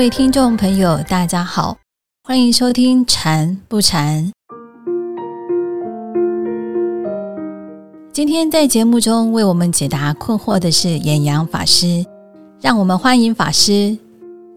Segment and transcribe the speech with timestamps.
[0.00, 1.76] 位听众朋友，大家好，
[2.24, 4.24] 欢迎收听《禅不禅》。
[8.10, 12.02] 今天在节目中为我们解答困惑的是演阳法师，
[12.62, 13.98] 让我们欢迎法师。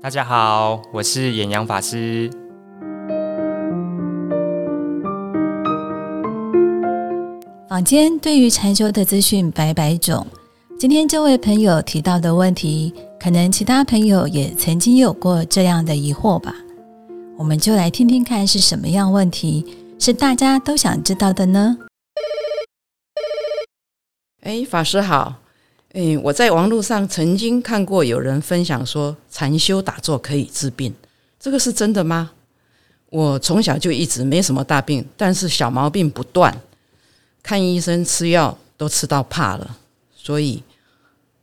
[0.02, 2.32] 大家好，我是演阳法师。
[7.68, 10.26] 坊间对于禅修的资讯百百种，
[10.80, 16.54] 今天这位朋友提到的问题，可能其他朋友也曾经有过这样的疑惑吧？
[17.38, 21.78] 我们就来听听看是什么样问题，是大家都想知道的呢？
[24.42, 25.36] 哎，法师好，
[25.94, 30.94] 哎，我在网络上曾经看过有人分享说禅修打坐可以治病，
[31.40, 32.32] 这个是真的吗？
[33.10, 36.54] 我从小就一直没什么大病，但是小毛病不断。
[37.42, 39.78] 看医生吃药都吃到怕了，
[40.14, 40.62] 所以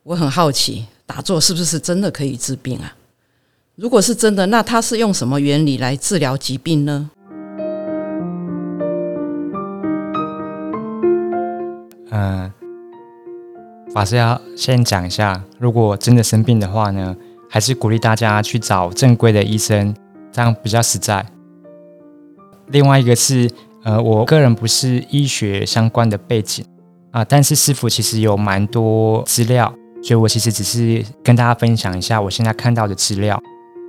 [0.03, 2.95] 我很好奇，打坐是不是真的可以治病啊？
[3.75, 7.11] 如果是真的，那它是用什么原理来治疗疾病呢？
[12.13, 12.53] 嗯，
[13.93, 17.17] 法师要先讲一下，如果真的生病的话呢，
[17.49, 19.93] 还是鼓励大家去找正规的医生，
[20.31, 21.27] 这样比较实在。
[22.69, 23.51] 另外一个是。
[23.83, 26.63] 呃，我个人不是医学相关的背景
[27.13, 33.41] 啊，但是师傅其实有蛮多资料，所以我其实只是跟大家分享一下我现在看到的资料。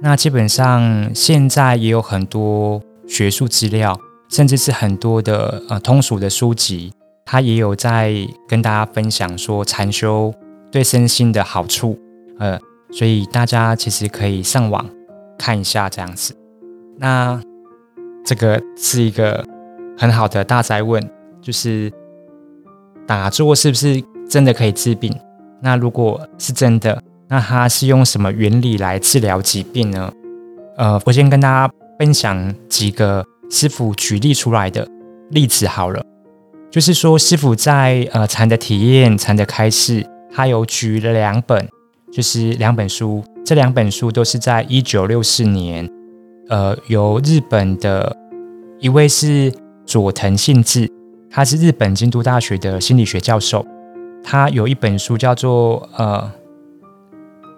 [0.02, 6.92] 那基本上现在也有很多学术资料，甚至是很多的呃通俗的书籍，
[7.26, 8.14] 它也有在
[8.48, 10.34] 跟大家分享说禅修
[10.72, 12.00] 对身心的好处。
[12.40, 12.60] 呃，
[12.92, 14.90] 所以大家其实可以上网
[15.38, 16.36] 看一下这样子。
[16.98, 17.42] 那
[18.26, 19.46] 这个是一个。
[19.98, 21.00] 很好的大灾问，
[21.44, 21.92] 就是
[23.06, 25.16] 打坐是不是真的可以治病？
[25.62, 30.12] 那如果是真的，那它是用什么原理来治疗疾病呢？
[30.78, 34.88] 呃，我先跟大家分享几个师傅举例出来的
[35.30, 36.04] 例子好了。
[36.70, 41.68] 就是说，师傅在呃禅的体验、禅的开示，他有举了两本，
[42.12, 43.24] 就是两本书。
[43.44, 45.90] 这两本书都是在一九六四年，
[46.50, 48.16] 呃，由日本的
[48.80, 49.54] 一位是。
[49.84, 50.90] 佐藤信治，
[51.30, 53.66] 他是日本京都大学的心理学教授。
[54.24, 56.32] 他有一本书叫做《呃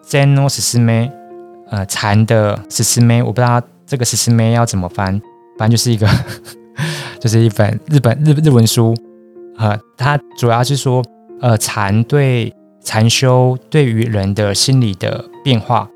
[0.05, 1.09] Zen no s u
[1.69, 5.21] 呃禅的十四妹，我不知道这个十四妹要怎么翻，
[5.57, 6.07] 反正就是一个，
[7.19, 8.95] 就是一本日本日日文书。
[9.57, 11.03] 呃，它主要是说，
[11.41, 12.53] 呃，禅对
[12.83, 15.87] 禅修对于人的心理的变化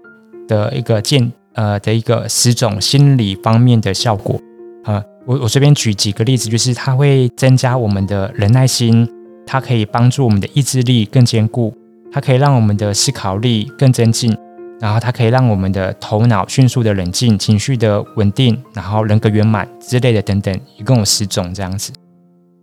[0.48, 4.40] 的一个见，呃的一个十种心理方面的效果，
[4.86, 5.04] 呃。
[5.28, 9.06] 我我随便举几个例子，就是它会增加我们的忍耐心，
[9.48, 11.74] 它可以帮助我们的意志力更坚固，
[12.12, 14.38] 它可以让我们的思考力更增进，
[14.80, 21.94] 然后它可以让我们的头脑迅速的冷静，情绪的稳定，然后人格圆满之类的等等，一共有十种这样子。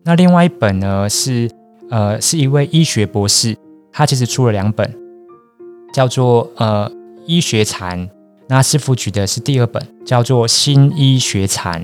[0.05, 1.51] 那另外一本呢是
[1.91, 3.57] 呃是一位医学博士，
[3.91, 4.95] 他其实出了两本，
[5.95, 6.91] 叫做呃
[7.27, 8.07] 医学禅，
[8.49, 11.83] 那师傅举的是第二本，叫做新医学禅。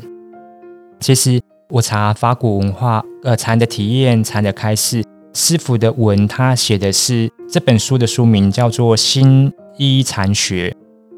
[1.01, 1.41] 其实
[1.71, 10.71] 我查法古文化，呃，禅的体验，禅的开示，师傅的文，他写的是这本书的书名叫做《新一禅学》，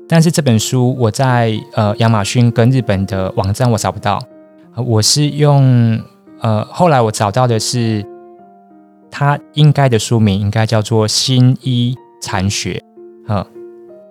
[0.07, 4.21] 但是这本书我在呃亚马逊跟日本的网站我找不到，
[4.87, 5.99] 我是用
[6.41, 8.05] 呃后来我找到的是，
[9.11, 12.83] 他应该的书名应该叫做《新一禅学》，
[13.33, 13.47] 呃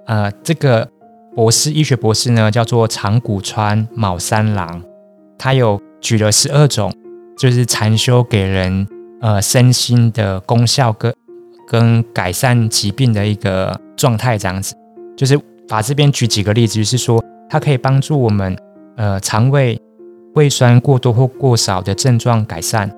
[0.07, 0.89] 呃，这个
[1.35, 4.81] 博士医学博士呢叫做长谷川卯三郎。
[5.37, 6.91] 他有举了十二种，
[7.37, 8.87] 就是禅修给人
[9.21, 11.13] 呃身心的功效跟
[11.67, 14.75] 跟改善疾病的一个状态，这样子。
[15.15, 18.57] 就是把这边举几个例子，就是说它可以帮助我们
[18.97, 19.79] 呃肠胃
[20.33, 22.91] 胃酸过多或过少的症状改善，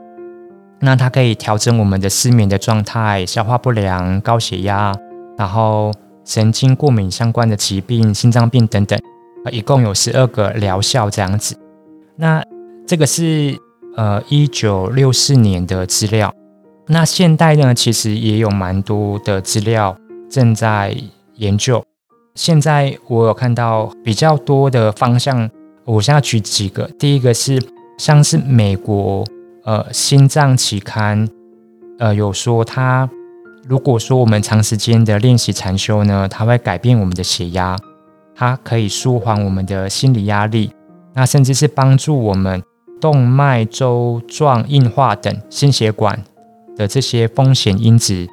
[0.80, 4.96] 那它可以调整我们的失眠的状态、消化不良、高血压，
[5.38, 5.92] 然后
[6.24, 8.98] 神经过敏相关的疾病、心脏病等等，
[9.52, 11.56] 一共有十二个疗效这样子。
[12.16, 12.42] 那
[12.86, 13.58] 这个是
[13.96, 16.34] 呃一九六四年的资料，
[16.88, 19.98] 那现代呢其实也有蛮多的资料
[20.30, 20.96] 正在
[21.36, 21.84] 研究。
[22.36, 25.50] 现在我有看到比较多的方向，
[25.86, 26.90] 我现在举几个。
[27.00, 27.62] 第一个是
[27.98, 29.24] 像是美国
[29.64, 31.30] 呃心脏期刊
[32.00, 33.10] 呃有说，它
[33.68, 37.78] 如果说我们长时间的练习禅修呢，它会改变我们的血压，
[38.36, 40.72] 它可以舒缓我们的心理压力。
[41.16, 42.64] 那甚至是帮助我们
[43.04, 46.24] 动脉粥状硬化等心血管
[46.78, 48.26] 的这些风险因子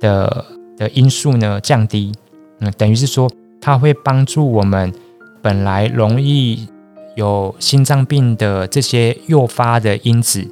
[0.00, 0.44] 的
[0.76, 2.12] 的因素呢降低，
[2.58, 3.30] 嗯，等于是说
[3.60, 4.92] 它会帮助我们
[5.40, 6.66] 本来容易
[7.14, 10.44] 有心脏病的这些诱发的因子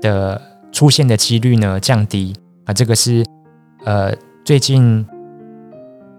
[0.00, 0.40] 的
[0.72, 2.34] 出现的几率呢降低
[2.64, 2.72] 啊。
[2.72, 3.22] 这个是
[3.84, 4.14] 呃
[4.46, 5.06] 最近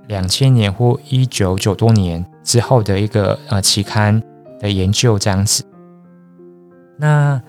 [0.08, 4.22] 两千年或一九九多年之后的一个呃期刊
[4.60, 5.64] 的研究这样子。
[7.02, 7.42] 那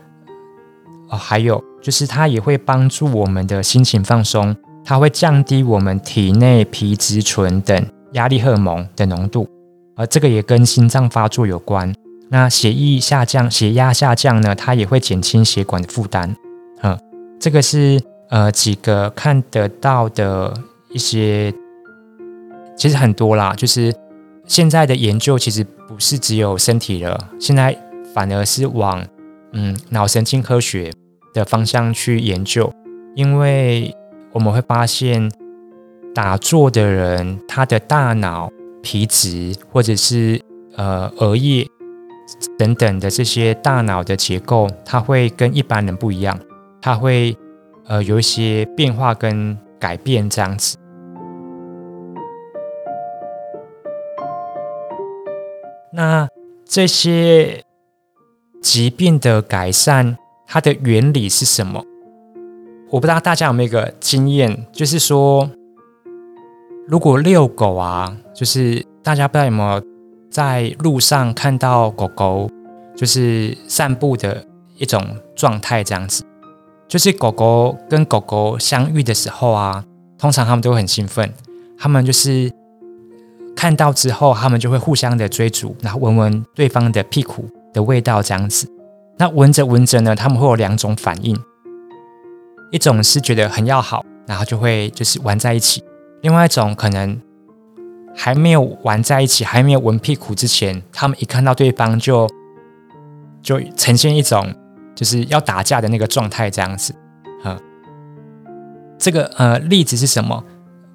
[1.11, 9.47] 哦，还有就是它也会帮助我们的心情放松，它会降低我们体内皮质醇等压力荷尔蒙的浓度，
[9.95, 11.95] 而这个也跟心脏发作有关。
[12.31, 16.35] 那血液下降、血压下降呢，它也会减轻血管的负担。
[16.83, 16.99] 嗯，
[17.39, 18.01] 这个是
[18.31, 20.55] 呃几个看得到的
[20.95, 21.53] 一些，
[22.75, 23.53] 其实很多啦。
[23.55, 23.95] 就是
[24.47, 27.77] 现在的研究其实不是只有身体了，现在
[28.15, 29.05] 反而是往
[29.53, 30.91] 嗯脑神经科学。
[31.35, 32.71] 的方向去研究，
[33.15, 33.97] 因为
[34.33, 35.33] 我们会发现，
[36.15, 38.51] 打坐的人他的大脑
[38.83, 40.39] 皮质或者是
[40.77, 41.67] 呃额叶
[42.59, 46.39] 等等的这些大脑的结构，它会跟一般人不一样，
[46.83, 47.35] 它会
[47.87, 50.77] 呃有一些变化跟改变这样子。
[55.95, 56.29] 那
[56.67, 57.65] 这些
[58.63, 60.17] 疾病的改善。
[60.47, 61.83] 它的原理是什么？
[62.91, 65.51] 我不知道大家有没有一个经验，就是说，
[66.87, 69.83] 如果遛狗啊，就是大家不知道有没有
[70.31, 72.51] 在路上看到狗狗，
[72.95, 74.45] 就是散步的
[74.77, 75.03] 一种
[75.35, 76.23] 状态，这样子，
[76.87, 79.83] 就是狗狗跟狗狗相遇的时候啊，
[80.19, 81.33] 通常他们都很兴奋，
[81.79, 82.53] 他们就是
[83.57, 88.69] 看到之后，他们就会互相的追逐，然后闻闻对方的屁股的味道，这样子。
[89.19, 91.37] 那闻着闻着呢，他们会有两种反应，
[92.71, 95.83] 一种是觉得很要好，然后就会就是玩在一起；，
[96.23, 97.21] 另外一种可能
[98.17, 102.27] 还没有玩在一起，还没有闻屁股之前，他们一看到对方就
[103.43, 104.53] 就呈现一种
[104.95, 106.95] 就是要打架的那个状态，这样子。
[107.45, 107.61] 啊，
[108.99, 110.43] 这个呃例子是什么？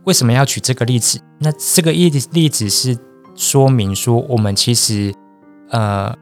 [0.05, 1.19] 为什么要举这个例子？
[1.39, 2.97] 那这个例例子是
[3.35, 5.13] 说明说，我们其实
[5.69, 6.13] 呃。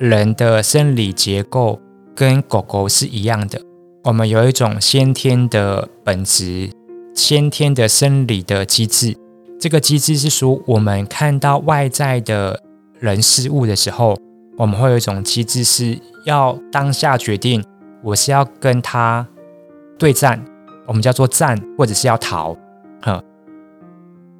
[0.00, 1.78] 人的生理结构
[2.16, 3.60] 跟狗狗是一样的，
[4.04, 6.70] 我们有一种先天的本质、
[7.14, 9.14] 先天的生理的机制。
[9.58, 12.62] 这个机制是说，我们看到外在的
[12.98, 14.16] 人事物的时候，
[14.56, 17.62] 我们会有一种机制是要当下决定，
[18.02, 19.28] 我是要跟他
[19.98, 20.42] 对战，
[20.86, 22.56] 我们叫做战，或者是要逃。
[23.02, 23.22] 哈，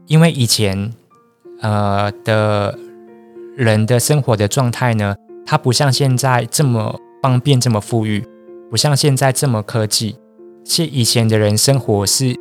[0.06, 0.90] 因为以前
[1.60, 2.78] 呃的
[3.58, 5.14] 人的生活的状态呢。
[5.46, 8.24] 它不像现在这么方便、这么富裕，
[8.70, 10.16] 不像现在这么科技。
[10.64, 12.32] 是以前的人生活是，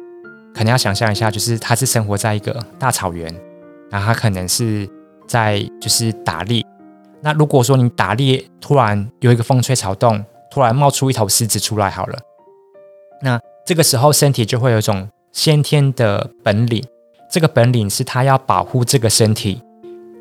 [0.54, 3.34] 可能要想象一下，就是他是生活在一个大草原，
[3.90, 4.88] 然后他可能是
[5.26, 6.64] 在就是打猎。
[7.22, 12.20] 那如果说你打猎，突然有一个风吹草动，突然冒出一头狮子出来，好了，
[13.24, 16.84] 那这个时候身体就会有一种先天的本领，
[17.32, 19.62] 这个本领是他要保护这个身体。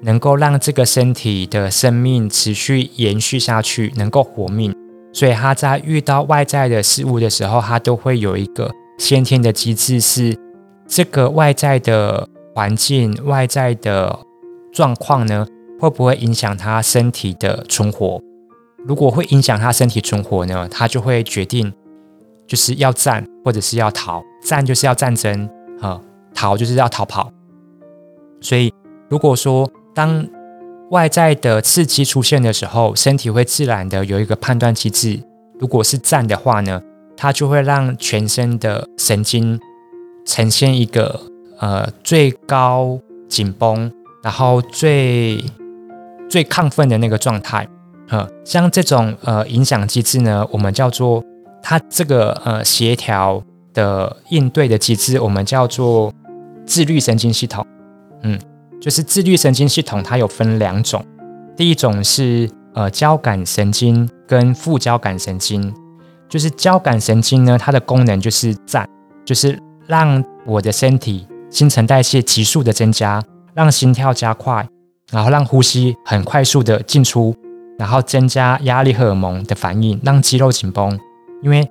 [0.03, 4.75] 能够让这个身体的生命持续延续下去，能够活命，
[5.13, 10.37] 所以他在遇到外在的事物的时候，他都会有一个先天的机制，是
[10.87, 14.19] 这个外在的环境、外在的
[14.73, 15.47] 状况呢，
[15.81, 18.21] 会不会影响他身体的存活？
[18.87, 21.73] 如果会影响他身体存活呢，他就会决定
[22.47, 24.23] 就是要战，或者是要逃。
[24.45, 26.01] 战就是要战争，哈，
[26.33, 27.31] 逃就是要逃跑。
[28.41, 28.73] 所以
[29.11, 29.69] 如果说，
[29.99, 30.25] 当
[30.91, 35.19] 外在的刺激出现的时候，身体会自然的有一个判断机制。
[35.59, 36.81] 如果是战的话呢，
[37.17, 39.59] 它就会让全身的神经
[40.25, 41.21] 呈现一个
[41.59, 42.97] 呃最高
[43.29, 45.45] 紧绷，然后最
[46.31, 47.67] 最亢奋的那个状态。
[48.11, 51.25] 呃，像这种呃影响机制呢，我们叫做
[51.61, 53.43] 它这个呃协调
[53.75, 56.15] 的应对的机制，我们叫做
[56.65, 57.67] 自律神经系统。
[58.23, 58.39] 嗯。
[58.81, 61.05] 就是自律神经系统，它有分两种，
[61.57, 65.75] 第一种是呃交感神经跟副交感神经。
[66.29, 68.87] 就是交感神经呢，它的功能就是战，
[69.25, 73.23] 就是让我的身体新陈代谢急速的增加，
[73.55, 74.69] 让心跳加快，
[75.11, 77.35] 然后让呼吸很快速的进出，
[77.79, 81.01] 然后增加压力荷尔蒙的反应，让肌肉紧绷。
[81.43, 81.67] 因为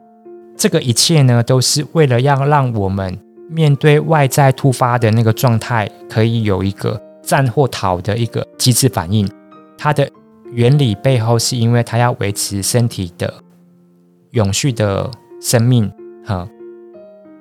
[0.57, 3.17] 这个一切呢，都是为了要让我们。
[3.49, 9.29] 面对外在突发的那个状态，可以有一个战或逃的一个机制反应。
[9.77, 10.09] 它的
[10.51, 13.33] 原理背后是因为它要维持身体的
[14.31, 15.09] 永续的
[15.41, 15.91] 生命，
[16.25, 16.47] 哈。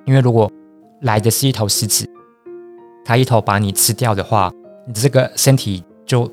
[0.05, 0.49] 因为如果
[1.01, 2.09] 来的是一头狮子，
[3.03, 4.51] 它一头把你吃掉的话，
[4.85, 6.31] 你这个身体就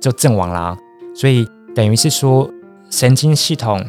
[0.00, 0.76] 就阵亡啦。
[1.14, 2.48] 所以等于是说，
[2.90, 3.84] 神经系统，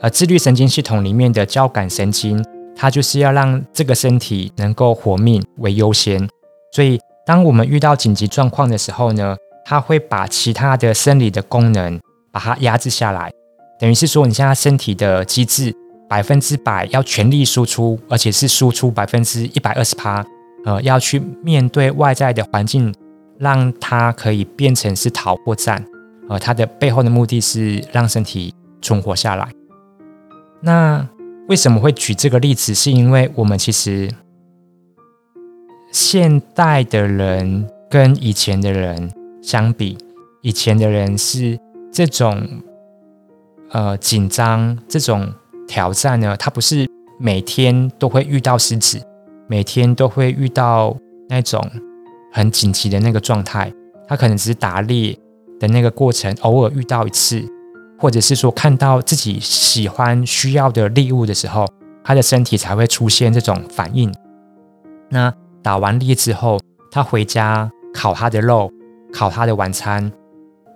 [0.00, 6.28] 呃，自律神经系统里面的交感神经，它就是要让这个身体能够活命为优先。
[6.72, 12.00] 所以，当我们遇到紧急状况的时候呢，它会把其他的生理的功能
[12.32, 13.30] 把它压制下来。
[13.78, 15.74] 等于是说，你现在身体的机制
[16.08, 20.24] 百分之百要全力输出，而且是输出百分之一百二十趴，
[20.64, 22.94] 呃，要去面对外在的环境，
[23.38, 25.84] 让它可以变成是逃或战，
[26.28, 29.48] 呃，它的背后的目的是让身体存活下来。
[30.60, 31.06] 那
[31.48, 32.74] 为什么会举这个例子？
[32.74, 34.10] 是因为我们其实
[35.90, 39.98] 现代的人跟以前的人相比，
[40.40, 41.58] 以前的人是
[41.92, 42.46] 这种。
[43.74, 45.32] 呃，紧张这种
[45.66, 46.86] 挑战呢，他不是
[47.18, 49.00] 每天都会遇到狮子，
[49.46, 50.94] 每天都会遇到
[51.30, 51.58] 那种
[52.30, 53.72] 很紧急的那个状态。
[54.06, 55.18] 他可能只是打猎
[55.58, 57.42] 的那个过程，偶尔遇到一次，
[58.02, 61.64] 或者是说看到自己喜欢需要的猎物的时候，
[62.02, 64.12] 他的身体才会出现这种反应。
[65.08, 65.32] 那
[65.62, 66.58] 打完猎之后，
[66.90, 68.68] 他回家烤他的肉，
[69.12, 70.10] 烤他的晚餐，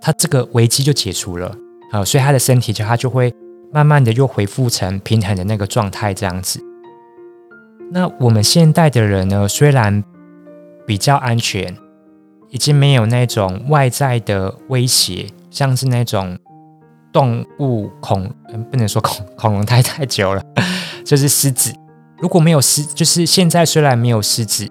[0.00, 1.52] 他这个危机就解除了。
[1.90, 3.34] 呃，所以他的身体就他就会
[3.72, 6.62] 慢慢的又恢复成平衡的那个状态，这样子。
[7.90, 10.04] 那我们现代的人呢，虽然
[10.86, 11.76] 比较安全，
[12.50, 16.38] 已经没有那种外在的威胁，像是那种
[17.16, 18.30] 动物恐，
[18.70, 20.42] 不能说恐恐龙太太久了，
[21.02, 21.72] 就是狮子。
[22.18, 24.68] 如果没有狮，就是现在虽然没有狮子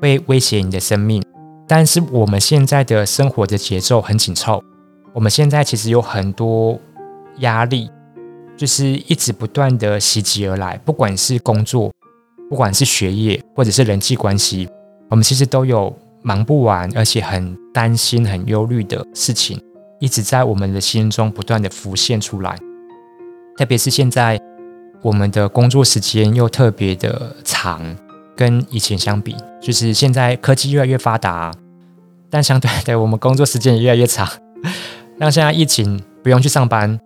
[0.00, 1.20] 会威胁你的生命，
[1.66, 4.62] 但是我们现在的生活的节奏很紧凑。
[5.12, 6.78] 我们现在其实有很多
[7.38, 7.90] 压力，
[8.56, 11.90] 就是一直不断的袭击而来，不管是工作，
[12.48, 14.68] 不管是学业，或者是人际关系，
[15.10, 19.60] 我们其实都有忙不完，而且很担心、很忧虑的事情，
[20.02, 22.58] 一直在我们的心中不断的浮现出来。
[23.56, 24.36] 特别是现在，
[25.00, 27.80] 我们的工作时间又特别的长，
[28.36, 31.52] 跟以前相比，就是现在科技越来越发达，
[32.28, 34.28] 但相对的，我们工作时间也越来越长。
[35.18, 36.98] 那现在疫情不用去上班，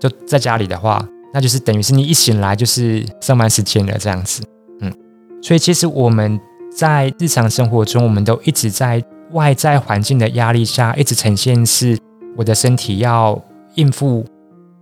[0.00, 4.42] 就在家里的话，那就是等于是你一醒来就是上班时间了这样子。
[4.80, 4.92] 嗯，
[5.40, 6.40] 所以其实我们
[6.74, 11.96] 在日常生活中，我们都一直在外在环境的压力下，一直呈现是
[12.36, 13.40] 我的身体要
[13.74, 14.24] 应付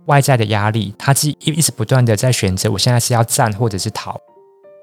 [0.05, 4.19] 外在的压力，它是一一直不断的在选择，我现在是要战或者是逃。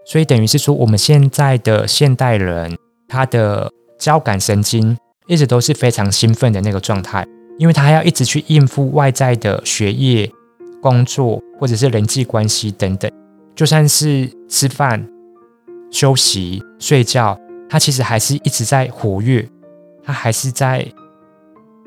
[0.05, 2.77] 所以等于是说，我们现在的现代人，
[3.09, 4.97] 他的交感神经
[5.27, 7.27] 一直都是非常兴奋的那个状态。
[7.59, 10.31] 因为他要一直去应付外在的学业、
[10.83, 13.11] 工作或者是人际关系等等，
[13.55, 15.09] 就算是吃饭、
[15.91, 19.49] 休息、睡觉，他其实还是一直在活跃，
[20.05, 20.87] 他还是在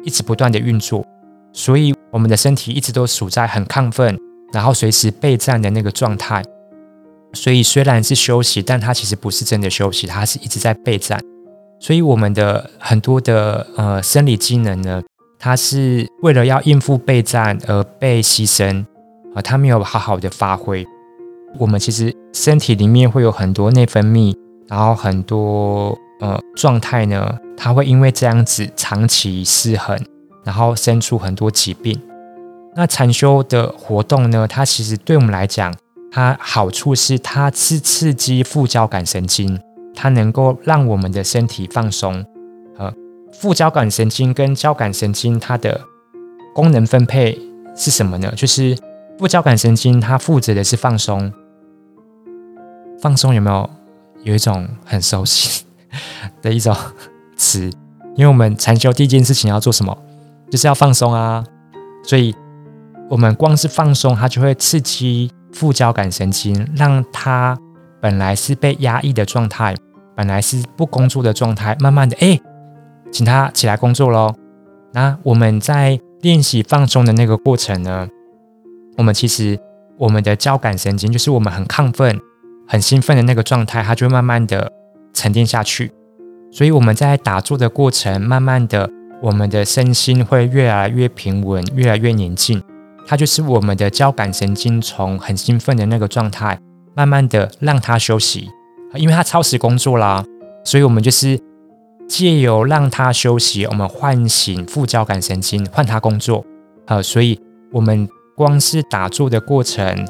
[0.03, 1.05] 一直不断的运作，
[1.53, 4.17] 所以我们的身体一直都处在很亢奋，
[4.53, 6.43] 然后随时备战的那个状态。
[7.33, 11.19] 所以虽然是休息，但它其实不是真的休息，它是一直在备战。
[11.79, 15.01] 所以我们的很多的呃生理机能呢。
[15.41, 18.85] 它是为了要应付备战而被牺牲
[19.33, 20.85] 啊，它没有好好的发挥。
[21.57, 24.35] 我们其实身体里面会有很多内分泌，
[24.67, 29.99] 然后很多呃状态呢，它会因为这样子长期失衡，
[30.43, 31.99] 然后生出很多疾病。
[32.75, 35.73] 那禅修的活动呢，它其实对我们来讲，
[36.11, 39.59] 它好处是它是刺激副交感神经，
[39.95, 42.23] 它能够让我们的身体放松。
[42.77, 42.93] 呃
[43.33, 45.81] 副交感神经跟交感神经它的
[46.53, 47.39] 功能分配
[47.75, 48.33] 是什么呢？
[48.35, 48.77] 就是
[49.17, 51.31] 副交感神经它负责的是放松，
[53.01, 53.69] 放松有没有
[54.23, 55.65] 有一种很熟悉
[56.41, 56.75] 的一种
[57.35, 57.69] 词？
[58.15, 59.97] 因为我们禅修第一件事情要做什么，
[60.49, 61.43] 就是要放松啊，
[62.03, 62.35] 所以
[63.09, 67.57] 我们光是放松，它就会刺激副交感神经，让它
[68.01, 69.75] 本来是被压抑的状态，
[70.15, 72.39] 本来是不工作的状态，慢慢的哎。
[73.11, 74.35] 请他起来工作喽。
[74.93, 78.07] 那我们在练习放松的那个过程呢？
[78.97, 79.57] 我们其实
[79.97, 82.19] 我们的交感神经，就是我们很亢奋、
[82.67, 84.71] 很兴奋的那个状态，它就会慢慢的
[85.13, 85.91] 沉淀下去。
[86.51, 88.89] 所以我们在打坐的过程，慢慢的，
[89.21, 92.61] 我们的身心会越来越平稳，越来越宁静。
[93.05, 96.59] 它就是我们的交感神经从很兴奋的那个状态，
[96.95, 98.49] 慢慢的让它休息，
[98.95, 100.23] 因为它超时工作啦。
[100.63, 101.39] 所以我们就是。
[102.09, 106.43] 借由让它休息，我们唤醒副交感神经，换它工作。
[106.87, 107.39] 呃，所以
[107.71, 110.07] 我们光是打坐的过程，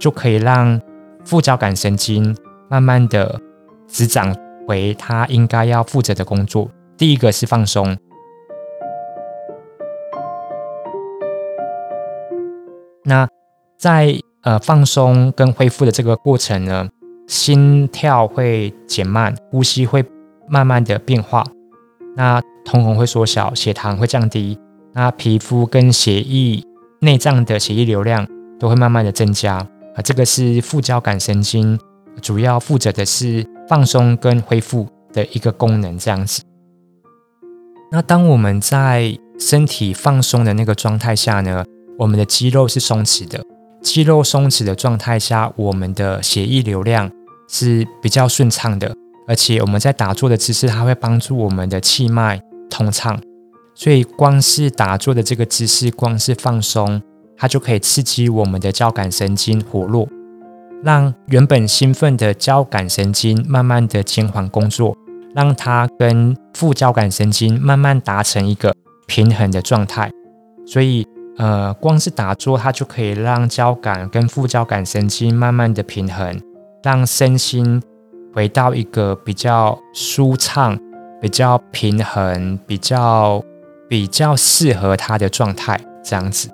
[0.00, 0.80] 就可以让
[1.22, 2.34] 副交感神经
[2.70, 3.38] 慢慢的
[3.86, 4.34] 执掌
[4.66, 6.70] 回他应该要负责的工作。
[6.96, 7.96] 第一个是放松。
[13.04, 13.28] 那
[13.76, 16.88] 在呃放松跟恢复的这个过程呢，
[17.26, 20.04] 心跳会减慢，呼吸会
[20.48, 21.44] 慢慢的变化，
[22.16, 24.58] 那瞳孔会缩小，血糖会降低，
[24.94, 26.62] 那皮肤跟血液
[27.00, 28.26] 内脏的血液流量
[28.58, 31.78] 都会慢慢的增加啊，这个是副交感神经
[32.22, 36.42] 主要负责的是放松跟恢复的一个功能，这样子。
[37.92, 41.64] 那当我们在身体放松的那个状态下呢，
[41.98, 43.42] 我们的肌肉是松弛的。
[43.82, 47.10] 肌肉松弛的状态下，我们的血液流量
[47.48, 48.96] 是比较顺畅的，
[49.28, 52.40] 而且我们在打坐的姿势，它会帮助我们的气脉
[52.70, 53.20] 通畅。
[53.74, 57.02] 所以，光是打坐的这个姿势，光是放松，
[57.36, 60.08] 它就可以刺激我们的交感神经活络，
[60.82, 64.96] 让原本兴奋的交感神经慢慢的减缓工作，
[65.34, 68.74] 让它跟副交感神经慢慢达成一个
[69.06, 70.10] 平衡的状态。
[70.66, 71.06] 所以。
[71.36, 76.40] 呃，光是打坐，它就可以让交感跟副交感神经慢慢的平衡，
[76.80, 77.82] 让身心
[78.32, 80.78] 回到一个比较舒畅、
[81.20, 83.42] 比较平衡、比较
[83.88, 85.76] 比较适合它的状态。
[86.04, 86.48] 这样子，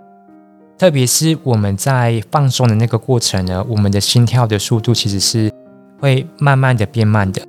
[0.81, 5.53] 特别是我们在放松的那个过程呢，我们的心跳的速度其实是
[5.99, 7.47] 会慢慢的变慢的，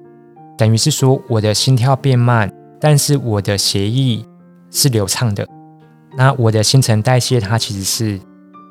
[0.57, 4.25] 等于是说我的心跳变慢，但是我的血液
[4.69, 5.47] 是流畅的。
[6.17, 8.19] 那我的新陈代谢它其实是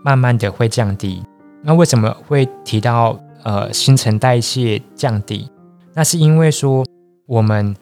[0.05, 1.23] 慢慢的会降低。
[1.63, 5.49] 那为什么会提到呃新陈代谢降低？
[5.95, 6.85] 那是因为说
[7.25, 7.75] 我们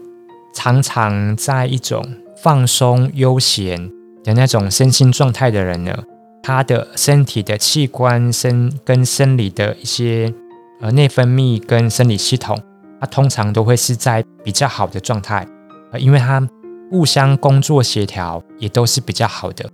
[0.55, 2.07] 常常在一种
[2.41, 3.91] 放松悠闲
[4.23, 6.05] 的那种身心状态的人呢，
[6.43, 10.33] 他的身体的器官生跟生理的一些
[10.81, 12.59] 呃内分泌跟生理系统，
[13.01, 15.47] 它通常都会是在比较好的状态，
[15.93, 16.47] 呃，因为它。
[16.91, 19.71] 互相工作协调也都是比较好的，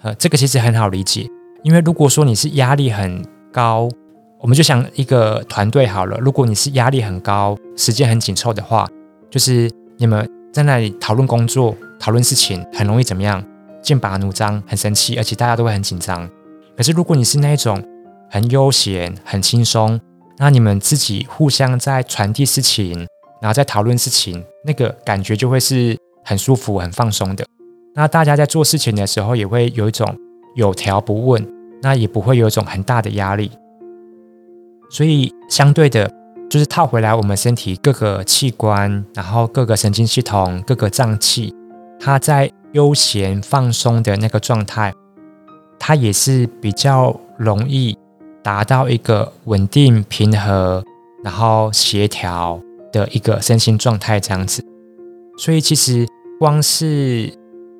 [0.00, 1.28] 呃，这个其实很好理解，
[1.64, 3.88] 因为如果说你是压力很高，
[4.40, 8.88] 我们就想一个团队好了，如果你是压力很高、时间很紧凑的话，
[9.28, 13.44] 就是你们在那里讨论工作、讨论事情，很容易怎么样？
[13.82, 16.28] 剑拔弩张，很生气，而且大家都会很紧张。
[16.76, 17.82] 可是如果你是那一种
[18.30, 20.00] 很悠闲、很轻松，
[20.38, 23.06] 那你们自己互相在传递事情，
[23.40, 25.96] 然后在讨论事情，那个感觉就会是。
[26.24, 27.44] 很舒服、很放松的。
[27.96, 30.06] 那大家在做事情的时候，也会有一种
[30.54, 31.44] 有条不紊，
[31.82, 33.50] 那也不会有一种很大的压力。
[34.88, 36.08] 所以相对的，
[36.48, 41.52] 就是套回来我们身体各个器官，然后各个神经系统、各个脏器，
[42.04, 44.92] 它在悠闲放松的那个状态，
[45.78, 47.96] 它也是比较容易
[48.42, 50.82] 达到一个稳定、平和，
[51.22, 52.60] 然后协调
[52.92, 54.64] 的一个身心状态这样子。
[55.38, 56.04] 所以其实
[56.40, 57.32] 光是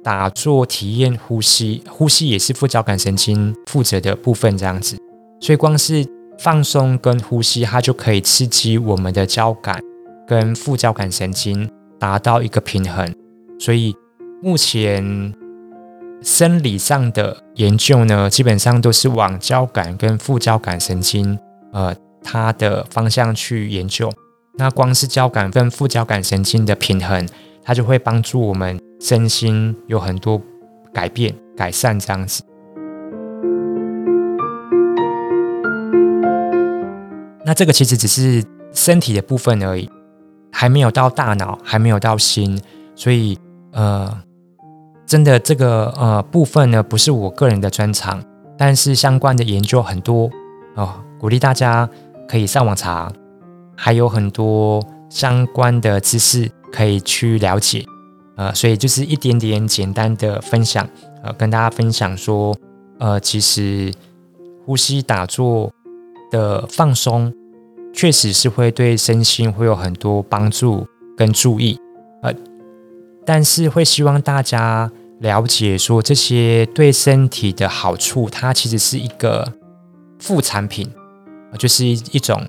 [0.05, 4.97] 打坐体验呼吸，呼吸也是副交感神经负责的部分，这样子。
[5.41, 6.07] 所以光是
[6.39, 9.81] 放松跟呼吸，它就可以刺激我们的交感
[10.29, 13.13] 跟副交感神经达到一个平衡。
[13.59, 13.95] 所以
[14.45, 15.33] 目前
[16.21, 21.39] 生理上的研究呢，基本上都是往交感跟副交感神经
[21.73, 24.13] 呃它的方向去研究。
[24.59, 27.25] 那光是交感跟副交感神经的平衡，
[27.63, 30.43] 它就会帮助我们身心有很多
[30.93, 32.43] 改变、改善这样子。
[37.47, 39.89] 那这个其实只是身体的部分而已，
[40.51, 42.61] 还没有到大脑，还没有到心，
[42.97, 43.39] 所以
[43.73, 44.23] 呃，
[45.07, 48.23] 真的这个呃部分呢，不是我个人的专长，
[48.57, 50.31] 但是相关的研究很多
[50.75, 51.89] 哦，鼓励大家
[52.29, 53.13] 可以上网查。
[53.75, 57.85] 还有很多相关的知识可以去了解，
[58.37, 60.87] 呃，所以就是一点点简单的分享，
[61.25, 62.55] 呃，跟大家分享说，
[62.99, 63.93] 呃，其实
[64.65, 65.73] 呼吸打坐
[66.31, 67.33] 的放松，
[67.93, 70.87] 确实是会对身心会有很多帮助
[71.17, 71.77] 跟注意，
[72.23, 72.33] 呃，
[73.25, 79.53] 但是会希望大家了解说这些对身体的好处，它其实是一个
[80.19, 80.91] 副产品，
[81.59, 82.45] 就是一种。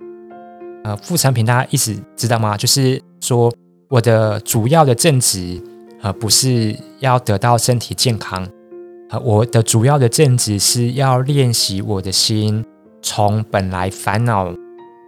[0.85, 2.57] 呃，副产品大家一直知道吗？
[2.57, 3.49] 就是说，
[3.87, 5.57] 我的主要的正职，
[6.01, 8.45] 呃，不是要得到身体健康，
[9.09, 12.65] 呃，我的主要的正职是要练习我的心，
[13.01, 14.53] 从本来烦恼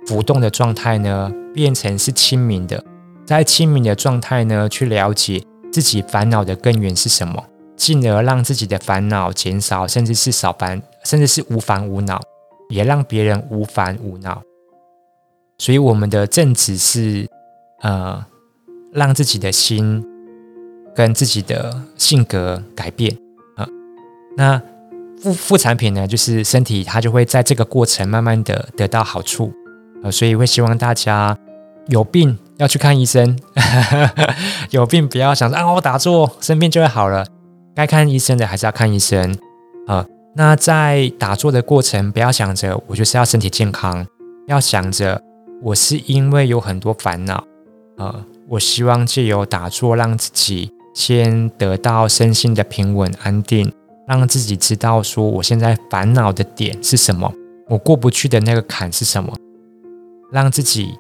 [0.08, 2.82] 浮动的状态呢，变成是清明的，
[3.26, 5.44] 在清明的状态呢，去了解
[5.76, 7.44] 自己烦恼的根源是什么，
[7.76, 12.22] 进而让自己的烦恼减少，甚至是少烦，甚至是无烦无恼，
[12.70, 14.42] 也让别人无烦无恼。
[15.58, 17.28] 所以，我们的正直是，
[17.82, 18.26] 呃，
[18.94, 20.02] 让自己的心
[20.96, 23.18] 跟自己的性格改变
[23.58, 23.68] 啊。
[24.38, 24.62] 那
[25.22, 29.52] 副副产品呢，就是身体它就会在这个过程慢慢的得到好处
[30.04, 31.38] 呃，所以会希望大家
[31.88, 33.38] 有病要去看医生，
[34.72, 37.26] 有病不要想着啊我打坐生病就会好了，
[37.76, 39.38] 该看医生的还是要看医生
[39.88, 40.06] 啊。
[40.36, 44.06] 那在打坐的过程，不要想着我就是要身体健康，
[44.48, 45.22] 要想着
[45.64, 47.44] 我是因为有很多烦恼
[47.98, 53.72] 啊，我希望借由打坐让自己先得到身心的平稳安定。
[54.08, 57.34] 让自己知道说我现在烦恼的点是什么，
[57.68, 59.36] 我过不去的那个坎是什么，
[60.32, 60.94] 让自己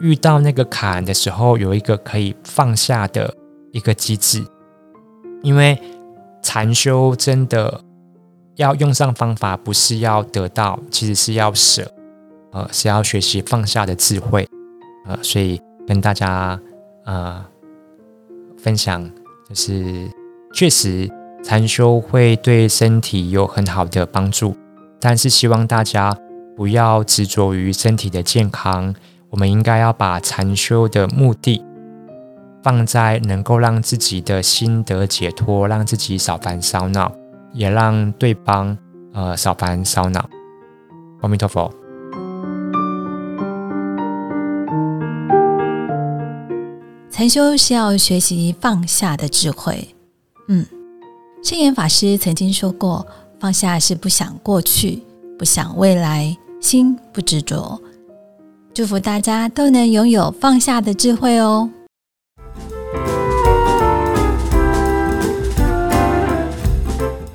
[0.00, 3.34] 遇到那个坎的时候有一个可以放下的
[3.72, 4.44] 一个机制。
[5.42, 5.78] 因为
[6.42, 7.80] 禅修真的
[8.56, 11.90] 要用上方法，不是要得到，其实是要舍，
[12.52, 14.48] 呃，是要学习放下的智慧，
[15.06, 16.60] 呃，所以跟大家
[17.04, 17.44] 呃
[18.58, 19.10] 分享，
[19.48, 20.10] 就是
[20.52, 21.10] 确实。
[21.44, 24.56] 禅修会对身体有很好的帮助，
[24.98, 26.12] 但是希望大家
[26.56, 28.92] 不要执着于身体的健康。
[29.30, 31.62] 我们应该要把禅修的目的
[32.62, 37.12] 放在能够让自己的心得解脱，让自己少烦少恼，
[37.52, 38.76] 也让对方
[39.12, 40.28] 呃少烦少恼。
[41.20, 41.72] 阿弥陀佛。
[47.10, 49.94] 禅修是要学习放下的智慧，
[50.48, 50.66] 嗯。
[51.42, 53.06] 圣严法师曾经说过
[53.38, 55.02] ：“放下是不想过去，
[55.38, 57.80] 不想未来，心不执着。”
[58.76, 61.70] 祝福大家都能拥有放下的智慧哦！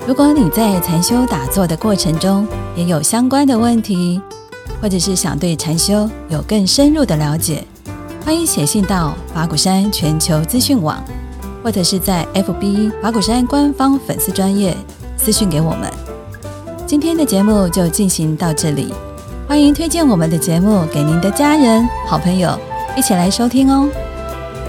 [0.06, 4.22] 如果你在禅修打坐的过程中也有相关的问题，
[4.80, 7.64] 或者是想对禅修有更深入的了解，
[8.24, 11.04] 欢迎写信到法鼓山全球资讯网。
[11.64, 14.78] 或者是在 FB 法鼓山官方粉丝专业
[15.18, 15.92] 私讯给我们。
[16.86, 18.94] 今天的节目就进行到这里，
[19.52, 22.58] 欢迎推荐我们的节目给您的家人、好朋友
[22.96, 23.86] 一起来收听哦。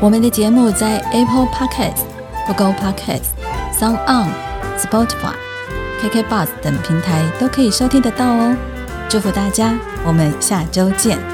[0.00, 2.02] 我们的节目在 Apple Podcast、
[2.48, 3.26] Google Podcast、
[3.78, 4.28] Sound On、
[4.76, 5.36] Spotify、
[6.00, 8.56] KK Bus 等平台都可以收听得到哦。
[9.08, 9.72] 祝福大家，
[10.04, 11.31] 我们下周见。